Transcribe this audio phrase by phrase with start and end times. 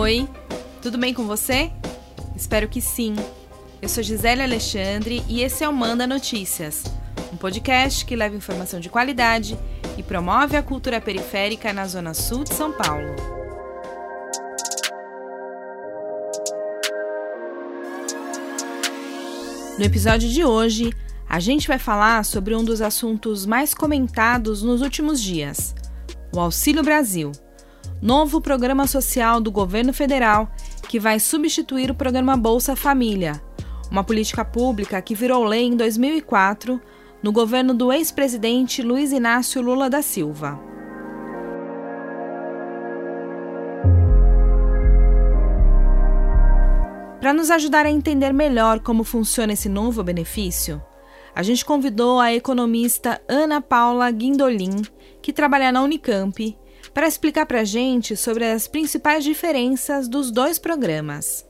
[0.00, 0.26] Oi,
[0.80, 1.70] tudo bem com você?
[2.34, 3.14] Espero que sim.
[3.82, 6.84] Eu sou Gisele Alexandre e esse é o Manda Notícias,
[7.30, 9.58] um podcast que leva informação de qualidade
[9.98, 13.14] e promove a cultura periférica na Zona Sul de São Paulo.
[19.78, 20.94] No episódio de hoje,
[21.28, 25.74] a gente vai falar sobre um dos assuntos mais comentados nos últimos dias:
[26.34, 27.32] o Auxílio Brasil
[28.02, 30.50] novo programa social do governo federal
[30.88, 33.40] que vai substituir o programa Bolsa Família,
[33.90, 36.80] uma política pública que virou lei em 2004
[37.22, 40.58] no governo do ex-presidente Luiz Inácio Lula da Silva.
[47.20, 50.82] Para nos ajudar a entender melhor como funciona esse novo benefício,
[51.34, 54.82] a gente convidou a economista Ana Paula Guindolin,
[55.20, 56.56] que trabalha na Unicamp
[56.92, 61.46] para explicar para a gente sobre as principais diferenças dos dois programas.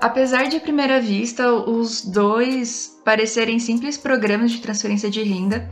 [0.00, 5.68] Apesar de à primeira vista os dois parecerem simples programas de transferência de renda,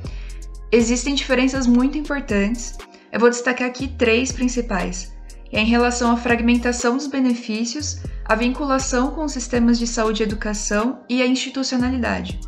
[0.72, 2.76] existem diferenças muito importantes.
[3.12, 5.14] Eu vou destacar aqui três principais.
[5.52, 10.26] É em relação à fragmentação dos benefícios, a vinculação com os sistemas de saúde e
[10.26, 12.40] educação e a institucionalidade.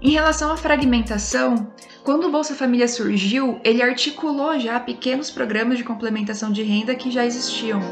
[0.00, 1.72] Em relação à fragmentação,
[2.08, 7.10] quando o Bolsa Família surgiu, ele articulou já pequenos programas de complementação de renda que
[7.10, 7.82] já existiam.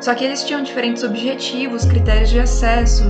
[0.00, 3.02] Só que eles tinham diferentes objetivos, critérios de acesso,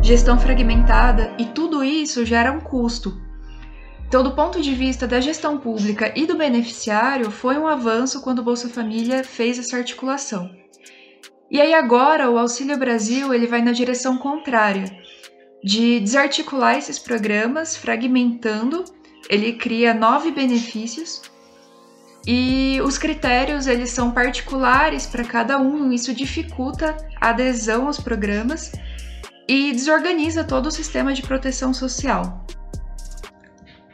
[0.00, 3.20] gestão fragmentada e tudo isso gera um custo.
[4.08, 8.38] Então, do ponto de vista da gestão pública e do beneficiário, foi um avanço quando
[8.38, 10.50] o Bolsa Família fez essa articulação.
[11.50, 14.86] E aí agora o Auxílio Brasil ele vai na direção contrária
[15.62, 18.98] de desarticular esses programas, fragmentando.
[19.30, 21.22] Ele cria nove benefícios
[22.26, 25.92] e os critérios eles são particulares para cada um.
[25.92, 28.72] Isso dificulta a adesão aos programas
[29.48, 32.44] e desorganiza todo o sistema de proteção social.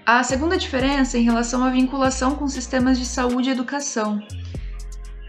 [0.07, 4.19] A segunda diferença é em relação à vinculação com sistemas de saúde e educação.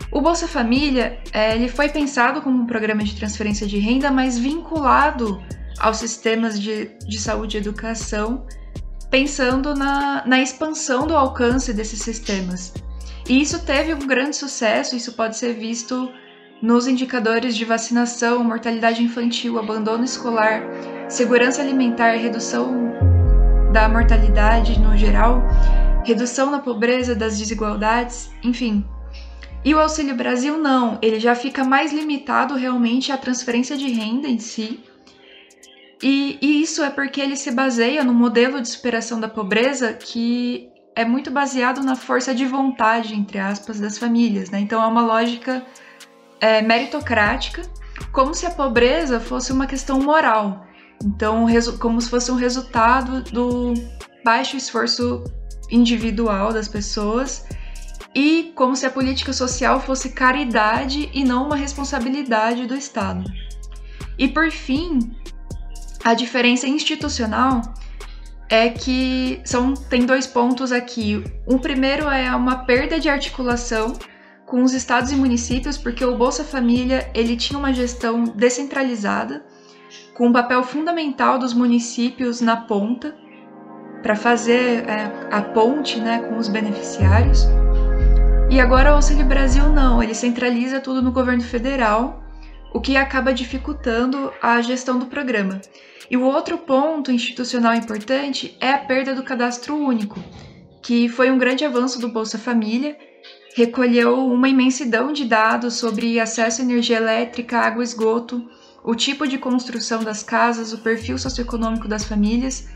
[0.09, 4.37] O Bolsa Família é, ele foi pensado como um programa de transferência de renda, mas
[4.37, 5.43] vinculado
[5.79, 8.47] aos sistemas de, de saúde e educação,
[9.09, 12.73] pensando na, na expansão do alcance desses sistemas.
[13.27, 16.11] E isso teve um grande sucesso, isso pode ser visto
[16.61, 20.63] nos indicadores de vacinação, mortalidade infantil, abandono escolar,
[21.07, 22.87] segurança alimentar, redução
[23.71, 25.43] da mortalidade no geral,
[26.03, 28.85] redução na pobreza, das desigualdades, enfim.
[29.63, 34.27] E o Auxílio Brasil não, ele já fica mais limitado realmente à transferência de renda
[34.27, 34.79] em si,
[36.01, 40.69] e, e isso é porque ele se baseia no modelo de superação da pobreza que
[40.95, 44.49] é muito baseado na força de vontade, entre aspas, das famílias.
[44.49, 44.59] Né?
[44.59, 45.63] Então é uma lógica
[46.39, 47.61] é, meritocrática,
[48.11, 50.65] como se a pobreza fosse uma questão moral.
[51.03, 51.45] Então,
[51.79, 53.73] como se fosse um resultado do
[54.23, 55.23] baixo esforço
[55.69, 57.45] individual das pessoas
[58.15, 63.23] e como se a política social fosse caridade e não uma responsabilidade do Estado.
[64.17, 65.15] E por fim,
[66.03, 67.61] a diferença institucional
[68.49, 71.23] é que são tem dois pontos aqui.
[71.45, 73.93] O primeiro é uma perda de articulação
[74.45, 79.45] com os estados e municípios, porque o Bolsa Família ele tinha uma gestão descentralizada,
[80.15, 83.13] com um papel fundamental dos municípios na ponta
[84.01, 87.45] para fazer é, a ponte né, com os beneficiários.
[88.49, 92.23] E agora o Auxílio Brasil não, ele centraliza tudo no governo federal,
[92.73, 95.61] o que acaba dificultando a gestão do programa.
[96.09, 100.23] E o outro ponto institucional importante é a perda do cadastro único,
[100.81, 102.97] que foi um grande avanço do Bolsa Família,
[103.55, 108.47] recolheu uma imensidão de dados sobre acesso à energia elétrica, água esgoto,
[108.83, 112.69] o tipo de construção das casas, o perfil socioeconômico das famílias.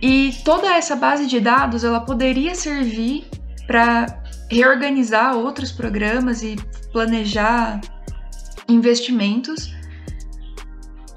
[0.00, 3.26] E toda essa base de dados ela poderia servir
[3.66, 6.56] para reorganizar outros programas e
[6.92, 7.80] planejar
[8.68, 9.72] investimentos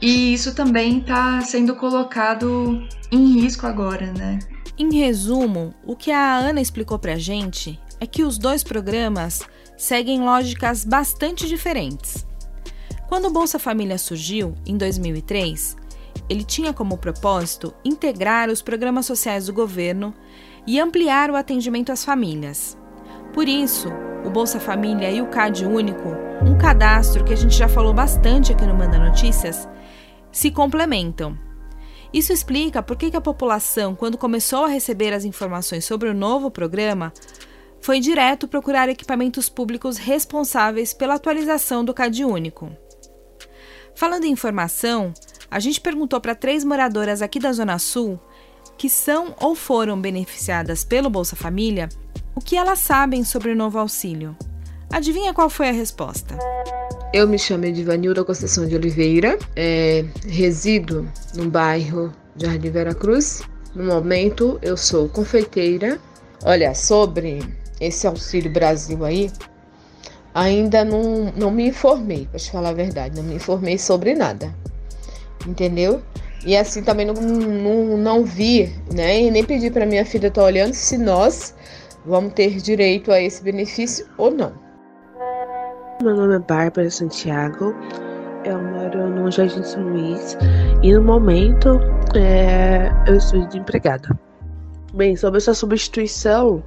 [0.01, 4.39] e isso também está sendo colocado em risco agora, né?
[4.77, 9.41] Em resumo, o que a Ana explicou para a gente é que os dois programas
[9.75, 12.25] seguem lógicas bastante diferentes.
[13.07, 15.75] Quando o Bolsa Família surgiu, em 2003,
[16.29, 20.13] ele tinha como propósito integrar os programas sociais do governo
[20.67, 22.77] e ampliar o atendimento às famílias.
[23.33, 23.87] Por isso,
[24.25, 28.51] o Bolsa Família e o CAD Único, um cadastro que a gente já falou bastante
[28.51, 29.67] aqui no Manda Notícias,
[30.31, 31.37] se complementam.
[32.13, 36.49] Isso explica por que a população, quando começou a receber as informações sobre o novo
[36.49, 37.11] programa,
[37.81, 42.71] foi direto procurar equipamentos públicos responsáveis pela atualização do CAD único.
[43.95, 45.13] Falando em informação,
[45.49, 48.19] a gente perguntou para três moradoras aqui da Zona Sul
[48.77, 51.89] que são ou foram beneficiadas pelo Bolsa Família
[52.35, 54.37] o que elas sabem sobre o novo auxílio.
[54.91, 56.37] Adivinha qual foi a resposta?
[57.13, 63.41] Eu me chamo Edivanilda Conceição de Oliveira, é, resido no bairro Jardim Vera Cruz.
[63.75, 65.99] No momento, eu sou confeiteira.
[66.43, 67.39] Olha, sobre
[67.81, 69.29] esse Auxílio Brasil aí,
[70.33, 74.55] ainda não, não me informei, para te falar a verdade, não me informei sobre nada,
[75.45, 76.01] entendeu?
[76.45, 79.21] E assim também não, não, não vi, né?
[79.21, 81.53] E nem pedi para minha filha estar olhando se nós
[82.05, 84.66] vamos ter direito a esse benefício ou não.
[86.07, 87.75] Meu nome é Bárbara Santiago,
[88.45, 90.37] eu moro no Jardim São Luís
[90.81, 91.81] e no momento
[92.15, 94.17] é, eu estou desempregada.
[94.93, 96.63] Bem, sobre essa substituição,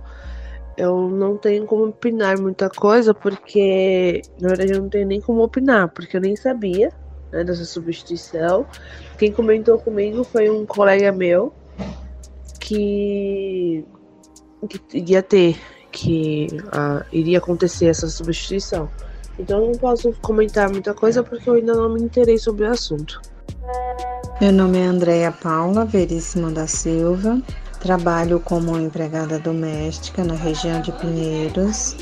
[0.76, 5.42] eu não tenho como opinar muita coisa, porque na verdade eu não tenho nem como
[5.42, 6.92] opinar, porque eu nem sabia
[7.32, 8.66] né, dessa substituição.
[9.16, 11.50] Quem comentou comigo foi um colega meu
[12.60, 13.86] que,
[14.68, 15.58] que ia ter,
[15.90, 18.86] que uh, iria acontecer essa substituição.
[19.38, 23.20] Então não posso comentar muita coisa porque eu ainda não me interei sobre o assunto.
[24.40, 27.40] Meu nome é Andréia Paula Veríssimo da Silva.
[27.80, 31.96] Trabalho como empregada doméstica na região de Pinheiros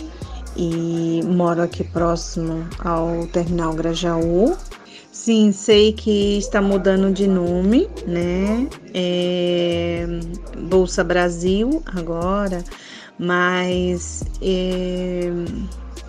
[0.57, 4.57] e moro aqui próximo ao terminal Grajaú,
[5.19, 8.69] Sim, sei que está mudando de nome, né?
[8.95, 10.07] É
[10.57, 12.63] Bolsa Brasil agora,
[13.19, 15.29] mas é,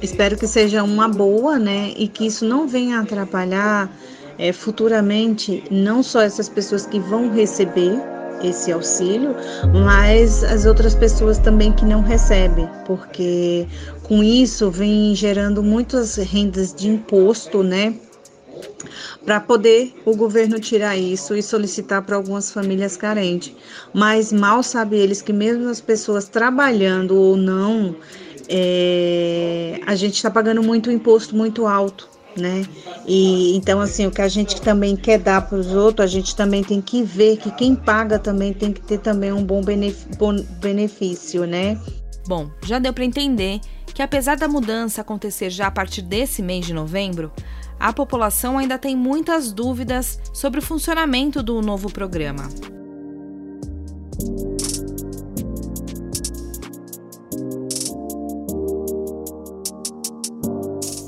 [0.02, 1.94] espero que seja uma boa, né?
[1.98, 3.92] E que isso não venha atrapalhar
[4.38, 8.00] é, futuramente não só essas pessoas que vão receber
[8.44, 9.36] esse auxílio,
[9.84, 13.68] mas as outras pessoas também que não recebem, porque
[14.04, 17.96] com isso vem gerando muitas rendas de imposto, né?
[19.26, 23.54] para poder o governo tirar isso e solicitar para algumas famílias carentes.
[23.94, 27.96] Mas mal sabe eles que mesmo as pessoas trabalhando ou não,
[28.50, 32.66] é, a gente está pagando muito imposto muito alto, né?
[33.06, 36.36] E então assim, o que a gente também quer dar para os outros, a gente
[36.36, 39.62] também tem que ver que quem paga também tem que ter também um bom
[40.60, 41.80] benefício, né?
[42.28, 43.60] Bom, já deu para entender
[43.94, 47.32] que apesar da mudança acontecer já a partir desse mês de novembro,
[47.80, 52.50] a população ainda tem muitas dúvidas sobre o funcionamento do novo programa.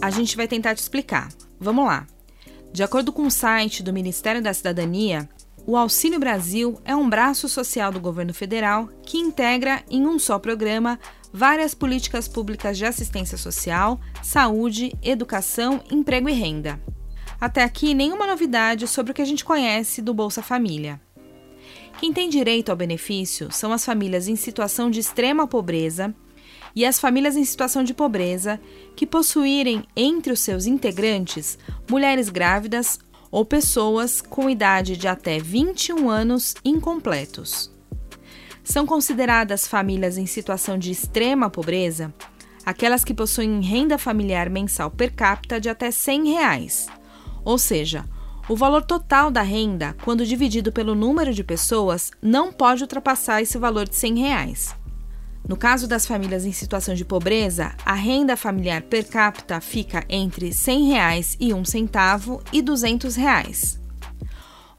[0.01, 1.29] A gente vai tentar te explicar.
[1.59, 2.07] Vamos lá.
[2.73, 5.29] De acordo com o site do Ministério da Cidadania,
[5.67, 10.39] o Auxílio Brasil é um braço social do governo federal que integra em um só
[10.39, 10.99] programa
[11.31, 16.81] várias políticas públicas de assistência social, saúde, educação, emprego e renda.
[17.39, 20.99] Até aqui, nenhuma novidade sobre o que a gente conhece do Bolsa Família.
[21.99, 26.15] Quem tem direito ao benefício são as famílias em situação de extrema pobreza
[26.75, 28.59] e as famílias em situação de pobreza
[28.95, 31.57] que possuírem entre os seus integrantes
[31.89, 37.71] mulheres grávidas ou pessoas com idade de até 21 anos incompletos.
[38.63, 42.13] São consideradas famílias em situação de extrema pobreza
[42.65, 46.87] aquelas que possuem renda familiar mensal per capita de até 100 reais,
[47.43, 48.05] ou seja,
[48.49, 53.57] o valor total da renda, quando dividido pelo número de pessoas, não pode ultrapassar esse
[53.57, 54.80] valor de 100 reais.
[55.51, 60.53] No caso das famílias em situação de pobreza, a renda familiar per capita fica entre
[60.53, 63.77] 100 reais e um centavo e 200 reais.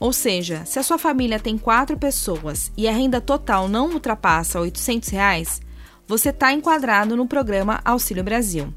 [0.01, 4.61] Ou seja, se a sua família tem quatro pessoas e a renda total não ultrapassa
[4.61, 5.61] 800 reais,
[6.07, 8.73] você está enquadrado no programa Auxílio Brasil,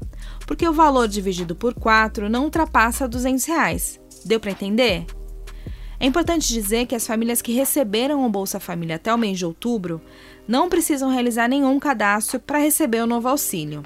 [0.46, 3.98] porque o valor dividido por quatro não ultrapassa 200 reais.
[4.22, 5.06] Deu para entender?
[5.98, 9.46] É importante dizer que as famílias que receberam o Bolsa Família até o mês de
[9.46, 10.02] outubro
[10.46, 13.82] não precisam realizar nenhum cadastro para receber o novo auxílio.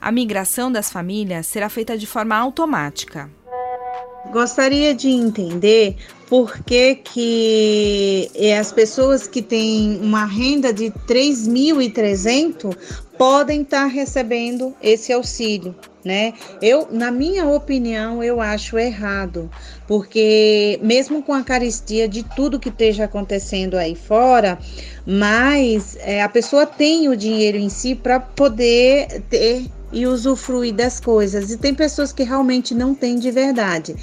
[0.00, 3.30] A migração das famílias será feita de forma automática.
[4.30, 5.96] Gostaria de entender
[6.28, 12.76] por que, que as pessoas que têm uma renda de 3.300
[13.16, 15.74] podem estar recebendo esse auxílio,
[16.08, 16.32] né?
[16.62, 19.50] Eu, na minha opinião, eu acho errado,
[19.86, 24.58] porque mesmo com a caristia de tudo que esteja acontecendo aí fora,
[25.06, 30.98] mas é, a pessoa tem o dinheiro em si para poder ter e usufruir das
[30.98, 31.50] coisas.
[31.50, 33.94] E tem pessoas que realmente não têm de verdade.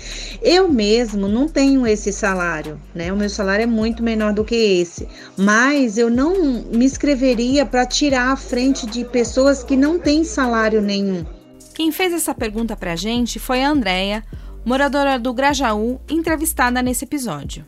[0.42, 3.12] Eu mesmo não tenho esse salário, né?
[3.12, 5.08] O meu salário é muito menor do que esse,
[5.38, 10.82] mas eu não me inscreveria para tirar a frente de pessoas que não têm salário
[10.82, 11.26] nenhum.
[11.76, 14.24] Quem fez essa pergunta para a gente foi a Andrea,
[14.64, 17.68] moradora do Grajaú, entrevistada nesse episódio.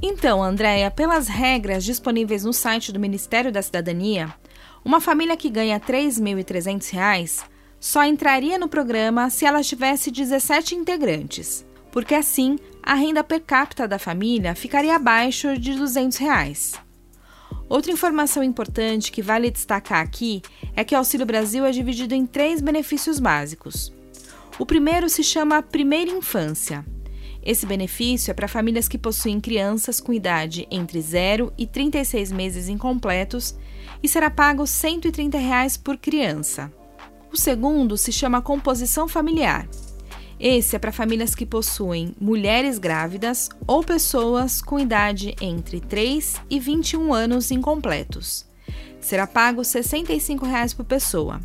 [0.00, 4.34] Então, Andréia, pelas regras disponíveis no site do Ministério da Cidadania,
[4.82, 7.44] uma família que ganha R$ 3.300
[7.78, 13.86] só entraria no programa se ela tivesse 17 integrantes, porque assim a renda per capita
[13.86, 16.72] da família ficaria abaixo de 200 reais.
[17.72, 20.42] Outra informação importante que vale destacar aqui
[20.76, 23.90] é que o Auxílio Brasil é dividido em três benefícios básicos.
[24.58, 26.84] O primeiro se chama Primeira Infância
[27.44, 32.68] esse benefício é para famílias que possuem crianças com idade entre 0 e 36 meses
[32.68, 33.56] incompletos
[34.00, 36.72] e será pago 130 reais por criança.
[37.32, 39.66] O segundo se chama Composição Familiar.
[40.44, 46.58] Esse é para famílias que possuem mulheres grávidas ou pessoas com idade entre 3 e
[46.58, 48.44] 21 anos incompletos.
[49.00, 51.40] Será pago 65 reais por pessoa.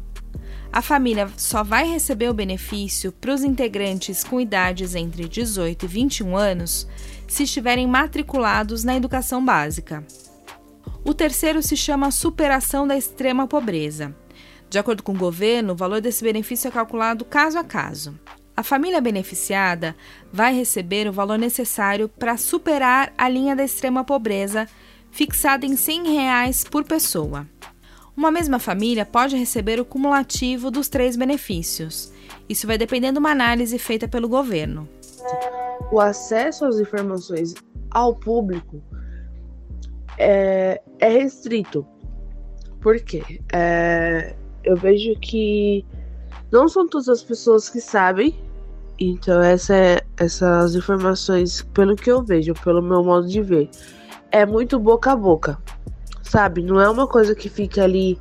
[0.73, 5.87] A família só vai receber o benefício para os integrantes com idades entre 18 e
[5.87, 6.87] 21 anos
[7.27, 10.03] se estiverem matriculados na educação básica.
[11.05, 14.15] O terceiro se chama superação da extrema pobreza.
[14.71, 18.19] De acordo com o governo, o valor desse benefício é calculado caso a caso.
[18.57, 19.95] A família beneficiada
[20.33, 24.67] vai receber o valor necessário para superar a linha da extrema pobreza,
[25.11, 27.45] fixada em 100 reais por pessoa.
[28.15, 32.11] Uma mesma família pode receber o cumulativo dos três benefícios.
[32.49, 34.89] Isso vai depender de uma análise feita pelo governo.
[35.91, 37.53] O acesso às informações
[37.91, 38.81] ao público
[40.17, 41.85] é, é restrito.
[42.81, 43.39] Por quê?
[43.53, 45.85] É, eu vejo que
[46.51, 48.46] não são todas as pessoas que sabem.
[48.99, 53.69] Então, essa, é, essas informações, pelo que eu vejo, pelo meu modo de ver,
[54.31, 55.57] é muito boca a boca
[56.27, 56.61] sabe?
[56.61, 58.17] Não é uma coisa que fica ali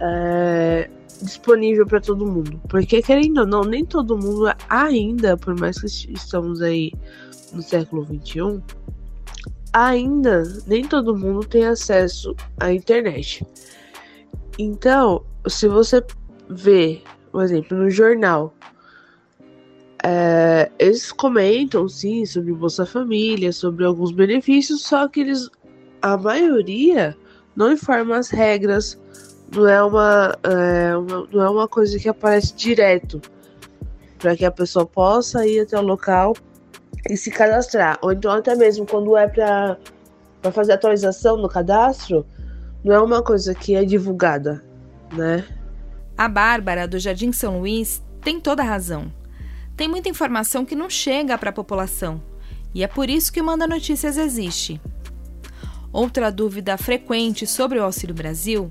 [0.00, 0.88] é,
[1.22, 2.60] disponível para todo mundo.
[2.68, 6.92] Porque, querendo ou não, nem todo mundo ainda, por mais que estamos aí
[7.52, 8.62] no século XXI,
[9.72, 13.44] ainda nem todo mundo tem acesso à internet.
[14.58, 16.04] Então, se você
[16.48, 17.00] vê,
[17.32, 18.54] por exemplo, no jornal,
[20.04, 25.48] é, eles comentam sim sobre Bolsa Família, sobre alguns benefícios, só que eles,
[26.00, 27.16] a maioria,
[27.54, 28.98] não informa as regras,
[29.54, 33.20] não é uma, é, uma não é uma coisa que aparece direto
[34.18, 36.34] para que a pessoa possa ir até o local
[37.08, 37.98] e se cadastrar.
[38.02, 39.76] Ou então até mesmo quando é para
[40.52, 42.24] fazer atualização no cadastro,
[42.84, 44.62] não é uma coisa que é divulgada,
[45.12, 45.44] né?
[46.16, 49.10] A Bárbara do Jardim São Luís tem toda a razão.
[49.80, 52.22] Tem muita informação que não chega para a população.
[52.74, 54.78] E é por isso que o Manda Notícias existe.
[55.90, 58.70] Outra dúvida frequente sobre o Auxílio Brasil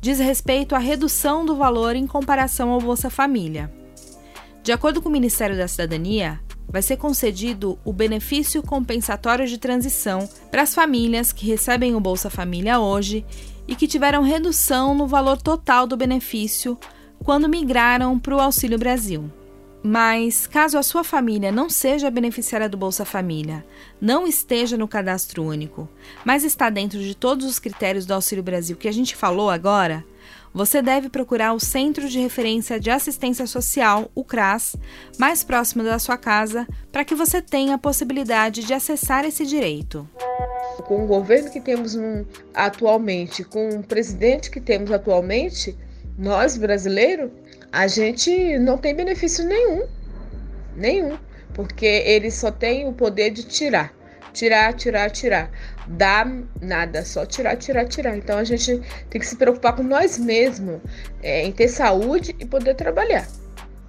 [0.00, 3.72] diz respeito à redução do valor em comparação ao Bolsa Família.
[4.64, 10.28] De acordo com o Ministério da Cidadania, vai ser concedido o benefício compensatório de transição
[10.50, 13.24] para as famílias que recebem o Bolsa Família hoje
[13.68, 16.76] e que tiveram redução no valor total do benefício
[17.22, 19.30] quando migraram para o Auxílio Brasil.
[19.86, 23.62] Mas, caso a sua família não seja beneficiária do Bolsa Família,
[24.00, 25.86] não esteja no cadastro único,
[26.24, 30.02] mas está dentro de todos os critérios do Auxílio Brasil que a gente falou agora,
[30.54, 34.74] você deve procurar o Centro de Referência de Assistência Social, o CRAS,
[35.18, 40.08] mais próximo da sua casa, para que você tenha a possibilidade de acessar esse direito.
[40.86, 41.94] Com o governo que temos
[42.54, 45.76] atualmente, com o presidente que temos atualmente,
[46.16, 47.30] nós brasileiros
[47.74, 49.84] a gente não tem benefício nenhum.
[50.76, 51.18] Nenhum.
[51.52, 53.92] Porque ele só tem o poder de tirar.
[54.32, 55.50] Tirar, tirar, tirar.
[55.88, 56.24] Dá
[56.62, 58.16] nada, só tirar, tirar, tirar.
[58.16, 60.80] Então a gente tem que se preocupar com nós mesmos,
[61.20, 63.26] é, em ter saúde e poder trabalhar.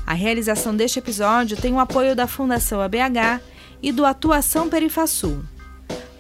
[0.07, 3.41] A realização deste episódio tem o apoio da Fundação ABH
[3.83, 5.43] e do Atuação Perifasul.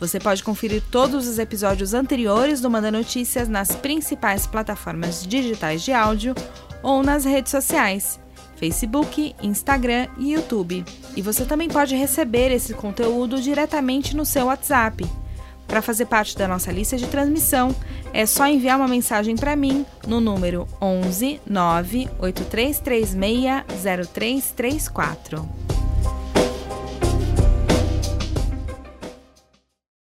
[0.01, 5.93] Você pode conferir todos os episódios anteriores do Manda Notícias nas principais plataformas digitais de
[5.93, 6.35] áudio
[6.83, 8.19] ou nas redes sociais,
[8.57, 10.85] Facebook, Instagram e YouTube.
[11.17, 15.07] E você também pode receber esse conteúdo diretamente no seu WhatsApp.
[15.67, 17.75] Para fazer parte da nossa lista de transmissão,
[18.13, 23.15] é só enviar uma mensagem para mim no número 11 98336
[24.11, 25.78] 0334.